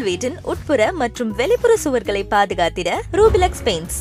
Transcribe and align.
உங்கள் 0.00 0.12
வீட்டின் 0.12 0.36
உட்புற 0.50 0.82
மற்றும் 1.00 1.30
வெளிப்புற 1.38 1.72
சுவர்களை 1.82 2.20
பாதுகாத்திட 2.34 2.90
ரூபிலக்ஸ் 3.18 3.62
பெயிண்ட்ஸ் 3.66 3.98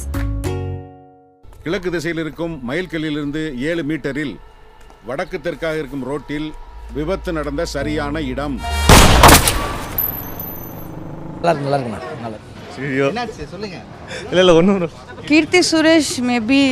கிழக்கு 1.63 1.89
திசையில் 1.95 2.21
இருக்கும் 2.23 2.53
மயில்கல்லிலிருந்து 2.69 3.41
ஏழு 3.69 3.83
மீட்டரில் 3.89 4.31
வடக்கு 5.09 5.37
தெற்காக 5.47 5.73
இருக்கும் 5.81 6.05
ரோட்டில் 6.09 6.47
விபத்து 6.97 7.33
நடந்த 7.39 7.65
சரியான 7.73 8.21
இடம். 8.31 8.55
நல்லா 11.41 11.51
இருக்கு 11.51 11.65
நல்லா 11.67 11.77
இருக்குண்ணா 11.79 12.01
நல்லா 12.23 13.25
சொல்லுங்க. 13.53 13.77
இல்லை 14.29 14.41
இல்லை 14.45 14.55
ஒன்றும் 14.61 14.97
கீர்த்தி 15.29 15.63
சுரேஷ் 15.71 16.15
மேபி 16.31 16.63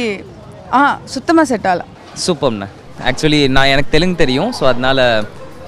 ஆ 0.81 0.83
சுத்தமாக 1.15 1.47
செட் 1.53 1.69
ஆகலாம் 1.73 1.93
சூப்பர்ண்ணா. 2.25 2.69
ஆக்சுவலி 3.11 3.43
நான் 3.57 3.73
எனக்கு 3.75 3.95
தெலுங்கு 3.97 4.23
தெரியும் 4.25 4.53
ஸோ 4.59 4.65
அதனால 4.73 5.09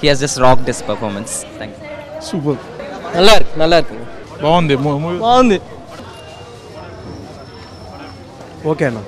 he 0.02 0.08
has 0.14 0.26
just 0.26 0.44
rock 0.48 0.68
this 0.72 0.84
performance 0.92 1.38
thank you 1.62 1.88
super. 2.32 2.69
நல்லா 3.15 3.35
இருக்கு 3.39 3.61
நல்லா 3.63 3.77
இருக்கு 3.81 3.99
బాగుంది 4.43 4.77
మూవీ 4.85 5.19
బాగుంది 5.25 5.59
ఓకే 8.71 8.87
అన్న 8.89 9.01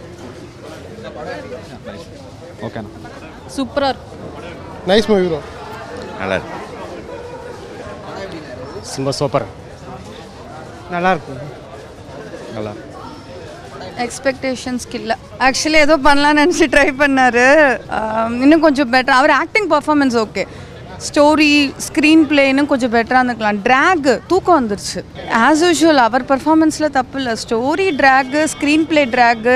ఓకేనా 2.65 2.91
சூப்பராக 3.57 3.91
இருக்கு 3.93 4.15
నైస్ 4.89 5.09
మూవీ 5.11 5.29
బ్రో 5.29 5.41
நல்லா 6.21 6.37
இருக்கு 6.39 6.55
ரொம்ப 8.97 9.13
சூப்பர் 9.21 9.47
நல்லா 10.91 11.11
இருக்கு 11.15 11.35
நல்லா 12.55 12.73
எக்ஸ்பெக்டேஷன்ஸ்க்கு 14.05 14.97
இல்லை 15.01 15.15
ஆக்சுவலி 15.47 15.79
ஏதோ 15.85 15.95
பண்ணலாம்னு 16.07 16.41
நினச்சி 16.43 16.67
ட்ரை 16.73 16.89
பண்ணார் 16.99 17.43
இன்னும் 18.45 18.65
கொஞ்சம் 18.67 18.91
பெட்டர் 18.95 19.19
அவர் 19.19 19.33
acting 19.39 19.69
performance 19.75 20.17
okay 20.23 20.45
story 21.08 21.52
screen 21.86 22.24
பிளேன்னு 22.30 22.52
இன்னும் 22.54 22.70
கொஞ்சம் 22.72 22.94
பெட்டராக 22.96 23.22
இருந்துக்கலாம். 23.22 23.60
ட்ராகு 23.68 24.14
தூக்கம் 24.32 24.58
வந்துருச்சு. 24.60 25.00
ஆஸ் 25.46 25.64
யூஷுவல் 25.68 26.02
அவர் 26.08 26.26
பர்ஃபார்மன்ஸில் 26.32 26.94
தப்பு 26.98 27.18
இல்லை 27.22 27.34
story 27.44 27.88
drag 28.02 28.42
screen 28.54 28.86
play 28.90 29.04
drag 29.16 29.56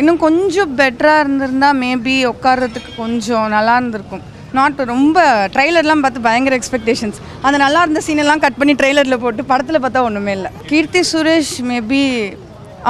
இன்னும் 0.00 0.22
கொஞ்சம் 0.26 0.72
பெட்டராக 0.78 1.22
இருந்திருந்தா 1.24 1.68
மேபி 1.82 2.14
உட்காரத்துக்கு 2.32 2.92
கொஞ்சம் 3.02 3.48
நல்லா 3.56 3.74
இருந்திருக்கும். 3.80 4.24
நாட் 4.58 4.80
ரொம்ப 4.94 5.18
ட்ரைலர்லாம் 5.54 6.02
பார்த்து 6.04 6.26
பயங்கர 6.26 6.54
எக்ஸ்பெக்டேஷன்ஸ் 6.60 7.20
அந்த 7.46 7.56
நல்லா 7.64 7.80
இருந்த 7.84 8.00
சீனெல்லாம் 8.06 8.42
கட் 8.44 8.58
பண்ணி 8.60 8.74
ட்ரெய்லரில் 8.80 9.22
போட்டு 9.24 9.44
படத்தில் 9.52 9.82
பார்த்தா 9.84 10.02
ஒன்றுமே 10.08 10.32
இல்லை. 10.38 10.50
கீர்த்தி 10.70 11.02
சுரேஷ் 11.12 11.54
மேபி 11.70 12.02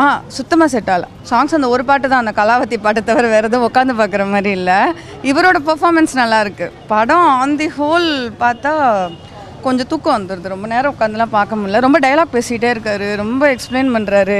ஆ 0.00 0.05
சுத்தமாக 0.37 0.69
செட் 0.73 0.89
ஆகல. 0.92 1.06
சாங்ஸ் 1.31 1.56
அந்த 1.56 1.69
ஒரு 1.75 1.83
பாட்டு 1.89 2.06
தான் 2.12 2.23
அந்த 2.23 2.33
கலாவதி 2.39 2.77
பாட்டை 2.87 3.00
தவிர 3.09 3.27
வேறு 3.34 3.48
எதுவும் 3.48 3.67
உட்காந்து 3.69 3.95
பார்க்குற 4.00 4.25
மாதிரி 4.33 4.50
இல்லை. 4.59 4.78
இவரோட 5.31 5.59
பெர்ஃபார்மன்ஸ் 5.69 6.14
நல்லா 6.23 6.39
இருக்கு. 6.45 6.67
படம் 6.92 7.28
ஆன் 7.42 7.55
தி 7.61 7.69
ஹோல் 7.77 8.09
பார்த்தா 8.42 8.72
கொஞ்சம் 9.67 9.89
தூக்கம் 9.91 10.17
வந்துடுது 10.17 10.53
ரொம்ப 10.53 10.67
நேரம் 10.72 10.95
உட்காந்துலாம் 10.95 11.34
பார்க்க 11.37 11.59
முடியல. 11.59 11.81
ரொம்ப 11.84 11.98
டைலாக் 12.05 12.34
பேசிகிட்டே 12.34 12.70
இருக்காரு. 12.75 13.06
ரொம்ப 13.22 13.42
எக்ஸ்பிளைன் 13.55 13.92
பண்ணுறாரு 13.97 14.39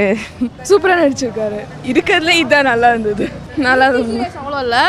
சூப்பராக 0.71 0.99
நடிச்சிருக்காரு. 1.03 1.61
இருக்கிறதுல 1.93 2.35
இதுதான் 2.41 2.71
நல்லா 2.73 2.91
இருந்தது. 2.95 3.27
நல்லா 3.69 3.87
இருந்தது. 3.93 4.19
அவ்வளோ 4.43 4.61
இல்லை. 4.67 4.83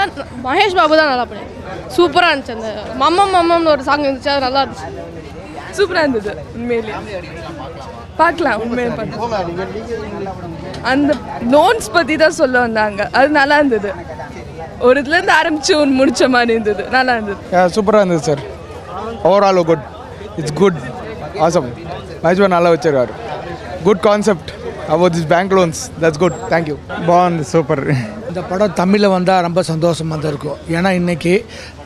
மகேஷ் 0.48 0.78
பாபு 0.80 1.00
தான் 1.02 1.12
நல்லா 1.14 1.28
பண்ணியிருக்காரு 1.30 1.94
சூப்பராக 1.98 2.32
இருந்துச்சு 2.34 2.58
அந்த 2.58 2.72
மம்மம் 3.04 3.34
மம்மம்னு 3.38 3.74
ஒரு 3.76 3.86
சாங் 3.90 4.08
இருந்துச்சு. 4.08 4.34
அது 4.36 4.46
நல்லா 4.48 4.64
இருந்துச்சு. 4.64 4.90
சூப்பராக 5.78 6.04
இருந்தது 6.06 6.32
உண்மையிலேயே. 6.58 6.96
பார்க்கலாம் 8.22 8.60
உண்மையை 8.66 8.92
பார்க்கலாம். 9.00 9.50
அந்த 10.92 11.12
லோன்ஸ் 11.54 11.88
பற்றி 11.96 12.16
தான் 12.24 12.38
சொல்ல 12.42 12.56
வந்தாங்க. 12.66 13.02
அது 13.20 13.30
நல்லா 13.40 13.56
இருந்தது. 13.62 13.92
ஒரு 14.88 14.96
இதுலேருந்து 15.02 15.36
ஆரம்பிச்சு 15.40 15.74
ஒன்று 15.82 16.00
முடிச்ச 16.00 16.30
மாதிரி 16.36 16.54
இருந்தது. 16.58 16.84
நல்லா 16.98 17.14
இருந்தது. 17.18 17.40
சூப்பராக 17.76 18.04
இருந்தது 18.04 18.26
sir 18.30 18.44
overall 19.30 19.64
good 19.72 19.86
it's 20.40 20.58
good 20.62 20.80
awesome 21.48 21.70
Maheshwar 22.24 22.56
நல்லா 22.58 22.72
வச்சிருக்காரு. 22.76 23.14
Good 23.88 24.04
concept 24.08 24.52
about 24.94 25.14
this 25.16 25.30
bank 25.32 25.54
loans 25.58 25.80
that's 26.02 26.22
good 26.24 26.38
thank you 26.52 26.76
bond 27.10 27.42
super 27.52 27.82
இந்த 28.30 28.42
படம் 28.50 28.76
தமிழில் 28.80 29.14
வந்தால் 29.14 29.44
ரொம்ப 29.46 29.60
சந்தோஷமாக 29.70 30.18
தான் 30.22 30.32
இருக்கும். 30.34 30.58
ஏன்னா 30.76 30.90
இன்றைக்கி 31.00 31.34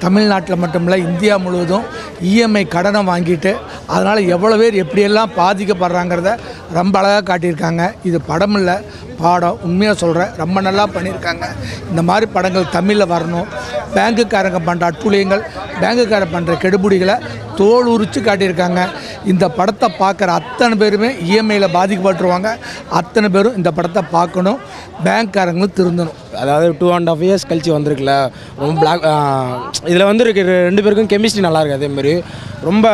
தமிழ்நாட்டில் 0.03 0.61
மட்டும் 0.61 0.85
இல்லை 0.87 0.97
இந்தியா 1.07 1.35
முழுவதும் 1.45 1.85
இஎம்ஐ 2.29 2.63
கடனை 2.75 3.01
வாங்கிட்டு 3.11 3.51
அதனால் 3.93 4.29
எவ்வளோ 4.35 4.57
பேர் 4.61 4.79
எப்படியெல்லாம் 4.83 5.33
பாதிக்கப்படுறாங்கிறத 5.39 6.31
ரொம்ப 6.77 6.95
அழகாக 7.01 7.23
காட்டியிருக்காங்க. 7.29 7.83
இது 8.09 8.19
படம் 8.31 8.57
இல்லை 8.61 8.75
பாடம். 9.21 9.59
உண்மையாக 9.67 9.97
சொல்கிறேன் 10.03 10.33
ரொம்ப 10.41 10.57
நல்லா 10.67 10.85
பண்ணியிருக்காங்க. 10.95 11.45
இந்த 11.91 12.01
மாதிரி 12.09 12.27
படங்கள் 12.37 12.73
தமிழில் 12.77 13.11
வரணும். 13.13 13.49
பேங்குக்காரங்க 13.95 14.61
பண்ணுற 14.69 14.85
அட்டுழியங்கள் 14.91 15.43
பேங்குக்காரன் 15.81 16.33
பண்ணுற 16.35 16.55
கெடுபுடிகளை 16.63 17.17
தோல் 17.59 17.89
உரித்து 17.93 18.19
காட்டியிருக்காங்க. 18.27 18.81
இந்த 19.31 19.45
படத்தை 19.57 19.87
பார்க்குற 20.01 20.29
அத்தனை 20.39 20.75
பேருமே 20.81 21.09
இஎம்ஐயில் 21.29 21.73
பாதிக்கப்பட்டுருவாங்க. 21.77 22.49
அத்தனை 22.99 23.29
பேரும் 23.35 23.57
இந்த 23.59 23.71
படத்தை 23.77 24.03
பார்க்கணும். 24.15 24.59
பேங்க்காரங்களும் 25.05 25.75
திருந்தணும். 25.79 26.17
அதாவது 26.41 26.67
டூ 26.79 26.87
அண்ட் 26.95 27.09
ஆஃப் 27.11 27.23
இயர்ஸ் 27.27 27.47
கழிச்சு 27.49 27.71
வந்திருக்குல்ல. 27.75 28.15
ரொம்ப 28.61 28.75
பிளாக் 28.81 29.05
இதில் 29.91 30.07
வந்து 30.09 30.25
ரெண்டு 30.67 30.83
பேருக்கும் 30.85 31.11
கெமிஸ்ட்ரி 31.13 31.43
நல்லாயிருக்கு 31.47 31.79
அதேமாரி. 31.79 32.13
ரொம்ப 32.67 32.87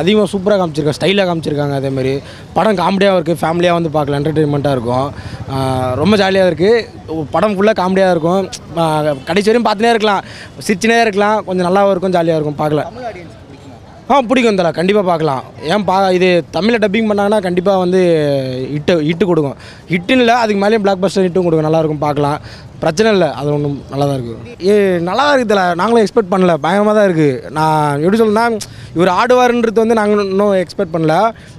அதிகமாக 0.00 0.28
சூப்பராக 0.32 0.58
காமிச்சிருக்காங்க 0.60 0.98
ஸ்டைலாக 0.98 1.26
காமிச்சிருக்காங்க 1.28 1.76
அதேமாரி. 1.80 2.14
படம் 2.56 2.78
காமெடியாக 2.82 3.16
இருக்குது 3.18 3.40
ஃபேமிலியாக 3.42 3.78
வந்து 3.78 3.90
பார்க்கலாம் 3.96 4.20
என்டர்டெயின்மெண்ட்டாக 4.20 4.76
இருக்கும். 4.76 5.08
ரொம்ப 6.02 6.14
ஜாலியாக 6.22 6.50
இருக்குது 6.50 7.24
படம் 7.34 7.56
ஃபுல்லாக 7.56 7.76
காமெடியாக 7.82 8.14
இருக்கும். 8.14 8.44
கடைசி 9.28 9.48
வரையும் 9.48 9.68
பார்த்துனே 9.68 9.92
இருக்கலாம். 9.94 10.22
சிரிச்சுனே 10.66 11.00
இருக்கலாம். 11.04 11.38
கொஞ்சம் 11.48 11.68
நல்லாவும் 11.68 11.92
இருக்கும் 11.94 12.16
ஜாலியாக 12.18 12.38
இருக்கும் 12.40 12.60
பார்க்கலாம் 12.62 12.90
ஆ 14.10 14.16
பிடிக்கும் 14.28 14.58
தலை. 14.58 14.70
கண்டிப்பாக 14.76 15.06
பார்க்கலாம். 15.08 15.42
ஏன் 15.72 15.84
பா 15.88 15.96
இது 16.16 16.28
தமிழில் 16.54 16.82
டப்பிங் 16.84 17.08
பண்ணாங்கன்னா 17.10 17.38
கண்டிப்பாக 17.46 17.82
வந்து 17.82 18.00
ஹிட்டு 18.74 18.94
ஹிட்டு 19.08 19.24
கொடுக்கும். 19.30 19.56
ஹிட்டுன்னு 19.92 20.22
இல்லை 20.24 20.34
அதுக்கு 20.42 20.62
மேலேயும் 20.62 20.84
பிளாக் 20.84 21.02
பஸ்டர் 21.02 21.26
ஹிட்டும் 21.26 21.46
கொடுக்கும். 21.46 21.66
நல்லாயிருக்கும் 21.66 22.04
பார்க்கலாம். 22.06 22.38
பிரச்சனை 22.82 23.08
இல்லை 23.14 23.28
அது 23.38 23.48
ஒன்றும் 23.54 23.78
நல்லா 23.92 24.04
தான் 24.08 24.16
இருக்குது 24.18 24.56
ஏ 24.68 24.74
நல்லா 25.06 25.22
தான் 25.28 25.36
இருக்குதுல 25.36 25.62
நாங்களும் 25.80 26.02
எக்ஸ்பெக்ட் 26.04 26.32
பண்ணல 26.32 26.52
பயமாக 26.66 26.92
தான் 26.98 27.06
இருக்குது 27.08 27.52
நான் 27.56 28.02
எப்படி 28.02 28.18
சொல்லணும்னா 28.20 28.44
இவர் 28.96 29.10
ஆடுவாருன்றது 29.20 29.82
வந்து 29.82 29.96
நாங்கள் 29.98 30.22
இன்னும் 30.32 30.52
எக்ஸ்பெக்ட் 30.60 30.92
பண்ணல. 30.94 31.14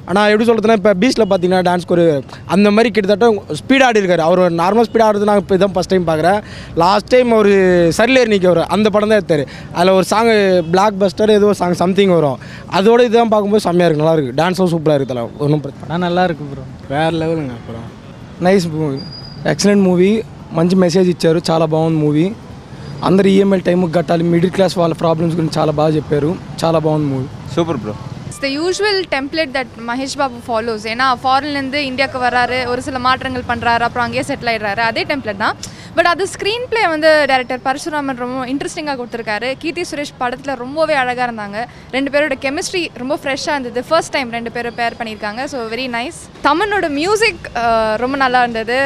ஆனால் 0.09 0.29
எப்படி 0.31 0.45
சொல்கிறதுனா 0.49 0.77
இப்போ 0.79 0.91
பீச்சில் 1.01 1.25
பார்த்தீங்கன்னா 1.31 1.65
டான்ஸ் 1.67 1.91
ஒரு 1.95 2.05
அந்த 2.53 2.67
மாதிரி 2.75 2.89
கிட்டத்தட்ட 2.95 3.57
ஸ்பீட் 3.59 3.83
ஆடி 3.87 4.01
இருக்காரு. 4.01 4.23
அவர் 4.27 4.41
நார்மல் 4.61 4.87
ஸ்பீட் 4.87 5.05
ஆடுறது 5.07 5.29
நாங்கள் 5.29 5.43
இப்போ 5.45 5.57
இதான் 5.59 5.75
ஃபஸ்ட் 5.75 5.93
டைம் 5.93 6.07
பார்க்குறேன் 6.09 6.39
லாஸ்ட் 6.83 7.11
டைம் 7.13 7.29
அவர் 7.37 7.51
நிற்க 7.99 8.25
நிற்கவர் 8.33 8.61
அந்த 8.75 8.87
படம் 8.95 9.11
தான் 9.11 9.21
எடுத்தார். 9.21 9.43
அதில் 9.75 9.93
ஒரு 9.97 10.07
சாங் 10.13 10.31
பிளாக் 10.73 10.97
பஸ்டர் 11.03 11.35
ஏதோ 11.37 11.53
சாங் 11.61 11.77
சம்திங் 11.83 12.15
வரும். 12.17 12.39
அதோட 12.79 12.99
இதுதான் 13.09 13.31
பார்க்கும்போது 13.35 13.65
செம்மையாக 13.67 13.87
இருக்குது 13.89 14.05
நல்லா 14.05 14.15
இருக்குது 14.17 14.39
டான்ஸும் 14.41 14.73
சூப்பராக 14.73 14.99
இருக்குதுல 14.99 15.23
ஒன்றும் 15.45 15.63
பிரச்சனை 15.67 16.01
நல்லா 16.07 16.25
இருக்குது 16.29 16.49
ப்ரோ 16.53 16.65
வேறு 16.95 17.15
லெவலுங்க 17.21 17.55
அப்புறம் 17.59 17.87
நைஸ் 18.47 18.67
மூவி 18.79 18.99
எக்ஸலண்ட் 19.53 19.85
மூவி 19.87 20.11
మంచి 20.52 20.74
మెసేజ్ 20.76 21.08
ఇచ్చారు 21.08 21.38
చాలా 21.48 21.66
బాగుంది 21.66 21.98
మూవీ 21.98 22.26
అందరు 23.04 23.28
ఈఎంఐ 23.28 23.60
టైంకి 23.60 23.92
కట్టాలి 23.92 24.24
మిడిల్ 24.28 24.52
క్లాస్ 24.52 24.74
వాళ్ళ 24.78 24.94
ప్రాబ్లమ్స్ 24.94 25.36
గురించి 25.36 25.56
చాలా 25.58 25.72
బాగా 25.72 25.92
చెప్పారు 25.96 26.30
చాలా 26.62 26.78
బాగుంది 26.78 27.08
movie 27.10 27.26
super 27.54 27.78
bro 27.78 27.94
it's 28.26 28.42
the 28.42 28.48
usual 28.54 29.00
template 29.12 29.52
that 29.52 29.74
Mahesh 29.82 30.16
Babu 30.16 30.38
follows 30.46 30.84
ஏன்னா 30.86 31.06
ஃபாரின்லேருந்து 31.22 31.80
இந்தியாவுக்கு 31.86 32.20
வராரு 32.20 32.58
ஒரு 32.66 32.80
சில 32.82 32.98
மாற்றங்கள் 33.00 33.44
பண்ணுறாரு 33.50 33.82
அப்புறம் 33.82 34.06
அங்கேயே 34.06 34.24
செட்டில் 34.26 34.50
ஆயிடுறாரு 34.52 34.82
அதே 34.82 35.02
டெம்ப்ளேட் 35.04 35.42
தான் 35.42 35.56
பட் 35.97 36.09
அது 36.11 36.23
ஸ்க்ரீன் 36.33 36.65
ப்ளே 36.71 36.81
வந்து 36.93 37.09
டேரக்டர் 37.31 37.61
பரசுராமன் 37.67 38.19
ரொம்ப 38.23 38.45
இன்ட்ரெஸ்டிங்காக 38.53 38.97
கொடுத்துருக்காரு. 38.99 39.49
கீர்த்தி 39.61 39.83
சுரேஷ் 39.91 40.13
படத்தில் 40.21 40.59
ரொம்பவே 40.63 40.95
அழகாக 41.01 41.25
இருந்தாங்க. 41.29 41.57
ரெண்டு 41.95 42.11
பேரோட 42.13 42.35
கெமிஸ்ட்ரி 42.45 42.83
ரொம்ப 43.01 43.17
ஃப்ரெஷ்ஷாக 43.21 43.55
இருந்தது. 43.57 43.81
ஃபர்ஸ்ட் 43.89 44.13
டைம் 44.15 44.35
ரெண்டு 44.37 44.53
பேரும் 44.57 44.77
பேர் 44.81 44.97
பண்ணியிருக்காங்க. 44.99 45.43
ஸோ 45.53 45.57
வெரி 45.73 45.87
நைஸ் 45.97 46.19
தமனோட 46.47 46.89
மியூசிக் 46.99 47.43
ரொம்ப 48.03 48.17
நல்லா 48.23 48.41
இருந்தது. 48.45 48.77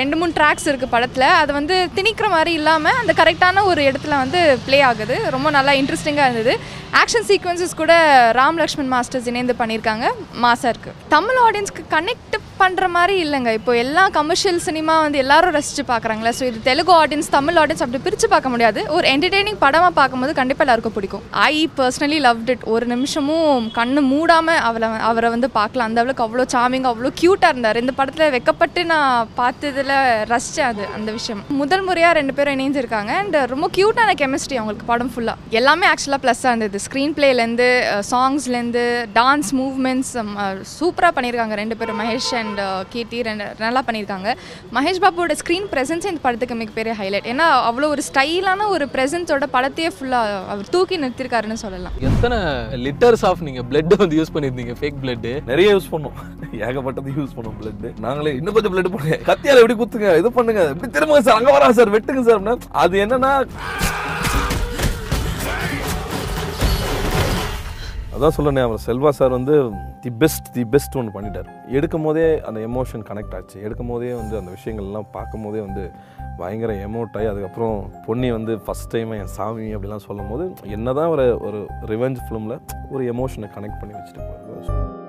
ரெண்டு 0.00 0.18
மூணு 0.20 0.34
ட்ராக்ஸ் 0.38 0.68
இருக்குது 0.70 0.94
படத்தில். 0.96 1.28
அது 1.42 1.52
வந்து 1.60 1.78
திணிக்கிற 1.98 2.28
மாதிரி 2.36 2.52
இல்லாமல் 2.60 3.00
அந்த 3.02 3.14
கரெக்டான 3.22 3.64
ஒரு 3.72 3.82
இடத்துல 3.90 4.14
வந்து 4.24 4.42
ப்ளே 4.68 4.80
ஆகுது. 4.90 5.18
ரொம்ப 5.36 5.50
நல்லா 5.58 5.74
இன்ட்ரெஸ்டிங்காக 5.80 6.28
இருந்தது. 6.30 6.54
ஆக்ஷன் 7.00 7.26
சீக்வன்சஸ் 7.28 7.80
கூட 7.82 7.92
ராம் 8.38 8.58
லக்ஷ்மண் 8.62 8.90
மாஸ்டர்ஸ் 8.94 9.28
இணைந்து 9.32 9.54
பண்ணியிருக்காங்க. 9.60 10.06
மாசாக 10.44 10.72
இருக்குது 10.72 10.98
தமிழ் 11.16 11.40
ஆடியன்ஸ்க்கு 11.46 11.84
கனெக்ட் 11.96 12.36
பண்ணுற 12.60 12.86
மாதிரி 12.96 13.14
இல்லைங்க. 13.24 13.50
இப்போ 13.58 13.72
எல்லா 13.84 14.02
கமர்ஷியல் 14.16 14.60
சினிமா 14.66 14.94
வந்து 15.04 15.20
எல்லாரும் 15.22 15.54
ரசித்து 15.56 15.82
பார்க்குறாங்களே 15.92 16.32
ஸோ 16.42 16.46
இது 16.50 16.60
தெலுங்கு 16.68 16.92
ஆடியன்ஸ் 17.00 17.28
தமிழ் 17.34 17.58
ஆடியன்ஸ் 17.60 17.82
அப்படி 17.84 17.98
பிரித்து 18.04 18.26
பார்க்க 18.30 18.50
முடியாது. 18.52 18.80
ஒரு 18.94 19.06
என்டர்டெய்னிங் 19.10 19.58
படமாக 19.64 19.92
பார்க்கும்போது 19.98 20.32
கண்டிப்பாக 20.38 20.64
எல்லாருக்கும் 20.64 20.94
பிடிக்கும். 20.96 21.24
ஐ 21.48 21.56
பர்சனலி 21.76 22.18
லவ் 22.24 22.40
இட் 22.52 22.64
ஒரு 22.74 22.86
நிமிஷமும் 22.92 23.66
கண்ணு 23.76 24.00
மூடாமல் 24.12 24.58
அவளை 24.68 24.88
அவரை 25.08 25.28
வந்து 25.34 25.48
பார்க்கலாம். 25.58 25.88
அந்த 25.90 26.00
அளவுக்கு 26.02 26.24
அவ்வளோ 26.24 26.44
சாமிங் 26.54 26.86
அவ்வளோ 26.90 27.10
க்யூட்டாக 27.20 27.52
இருந்தார். 27.54 27.78
இந்த 27.82 27.92
படத்தில் 27.98 28.32
வெக்கப்பட்டு 28.36 28.82
நான் 28.92 29.28
பார்த்ததில் 29.38 29.92
ரசித்தேன் 30.32 30.68
அது 30.70 30.86
அந்த 30.96 31.12
விஷயம். 31.18 31.42
முதல் 31.60 31.84
முறையாக 31.88 32.16
ரெண்டு 32.20 32.34
பேரும் 32.38 32.56
இணைஞ்சிருக்காங்க. 32.56 33.12
அண்ட் 33.20 33.38
ரொம்ப 33.52 33.68
க்யூட்டான 33.76 34.16
கெமிஸ்ட்ரி 34.22 34.58
அவங்களுக்கு 34.62 34.88
படம் 34.90 35.12
ஃபுல்லாக 35.14 35.54
எல்லாமே 35.60 35.88
ஆக்சுவலாக 35.92 36.22
ப்ளஸ்ஸாக 36.24 36.52
இருந்தது. 36.54 36.82
ஸ்க்ரீன் 36.86 37.14
பிளேலேருந்து 37.20 37.70
சாங்ஸ்லேருந்து 38.10 38.84
டான்ஸ் 39.20 39.52
மூவ்மெண்ட்ஸ் 39.60 40.12
சூப்பராக 40.74 41.12
பண்ணியிருக்காங்க 41.18 41.60
ரெண்டு 41.62 41.78
பேரும். 41.82 42.00
மகேஷ் 42.02 42.32
அண்ட் 42.42 42.60
கீர்த்தி 42.96 43.22
ரெண்டு 43.30 43.48
நல்லா 43.64 43.84
பண்ணியிருக்காங்க. 43.86 44.28
மகேஷ் 44.80 45.02
பாபுவோட 45.06 45.38
ஸ்க்ரீன் 45.44 45.70
ப்ரெசன்ஸ் 45.76 46.10
இந்த 46.10 46.18
படம் 46.18 46.30
படத்துக்கு 46.32 46.60
மிகப்பெரிய 46.60 46.92
ஹைலைட் 47.00 47.26
ஏன்னா 47.32 47.46
அவ்வளோ 47.68 47.86
ஒரு 47.94 48.02
ஸ்டைலான 48.08 48.66
ஒரு 48.74 48.84
ப்ரெசன்ஸோட 48.94 49.46
படத்தையே 49.56 49.88
ஃபுல்லாக 49.96 50.36
அவர் 50.52 50.70
தூக்கி 50.74 50.96
நிறுத்திருக்காருன்னு 51.02 51.58
சொல்லலாம். 51.64 51.94
எத்தனை 52.08 52.38
லிட்டர்ஸ் 52.86 53.24
ஆஃப் 53.30 53.42
நீங்கள் 53.46 53.66
பிளட் 53.70 53.94
வந்து 54.02 54.18
யூஸ் 54.20 54.32
பண்ணியிருந்தீங்க? 54.34 54.74
ஃபேக் 54.80 55.00
பிளட்டு 55.02 55.32
நிறைய 55.50 55.68
யூஸ் 55.74 55.90
பண்ணோம். 55.94 56.16
ஏகப்பட்டது 56.68 57.16
யூஸ் 57.18 57.34
பண்ணோம் 57.36 57.56
பிளட் 57.60 57.84
நாங்களே 58.06 58.32
இன்னும் 58.38 58.56
கொஞ்சம் 58.56 58.74
பிளட் 58.74 58.90
பண்ணுங்க 58.94 59.18
கத்தியால 59.30 59.62
எப்படி 59.62 59.76
குத்துங்க 59.82 60.10
இது 60.22 60.30
பண்ணுங்க. 60.38 60.62
இப்படி 60.74 60.90
திரும்புங்க 60.96 61.22
சார் 61.28 61.38
அங்க 61.40 61.52
வரா 61.56 61.70
சார் 61.80 61.94
வெட்டுங்க 61.96 62.24
சார் 62.30 62.68
அது 62.84 62.96
என்னன்னா 63.04 63.32
அதான் 68.22 68.36
சொல்லணே 68.36 68.62
அவர் 68.62 68.82
செல்வா 68.86 69.08
சார் 69.08 69.30
வந்து 69.30 69.70
தி 70.00 70.10
பெஸ்ட் 70.10 70.52
தி 70.52 70.64
பெஸ்ட் 70.64 70.96
ஒன்று 70.96 71.20
பண்ணிட்டார். 71.20 71.66
எடுக்கும் 71.66 72.02
போதே 72.02 72.40
அந்த 72.40 72.60
எமோஷன் 72.60 73.04
கனெக்ட் 73.08 73.34
ஆச்சு. 73.34 73.62
எடுக்கும் 73.62 73.86
போதே 73.86 74.12
வந்து 74.12 74.36
அந்த 74.38 74.50
விஷயங்கள்லாம் 74.50 75.06
பார்க்கும் 75.10 75.42
போதே 75.42 75.60
வந்து 75.60 75.90
பயங்கர 76.36 76.74
எமோட் 76.74 77.16
ஆகி 77.16 77.26
அதுக்கப்புறம் 77.26 77.90
பொன்னி 78.06 78.30
வந்து 78.30 78.56
ஃபஸ்ட் 78.56 78.90
டைம் 78.90 79.12
என் 79.12 79.26
சாமி 79.26 79.74
அப்படிலாம் 79.76 80.06
சொல்லும் 80.08 80.30
போது 80.30 80.52
என்னதான் 80.62 81.08
ஒரு 81.08 81.38
ஒரு 81.40 81.66
ரிவெஞ்ச் 81.86 82.16
ஃபிலிமில் 82.28 82.60
ஒரு 82.90 83.12
எமோஷனை 83.12 83.50
கனெக்ட் 83.56 83.80
பண்ணி 83.80 83.94
வச்சுட்டு 83.98 84.26
போகிறது 84.28 85.01